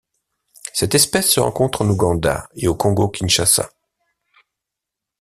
[0.73, 3.69] Cette espèce se rencontre en Ouganda et au Congo-Kinshasa.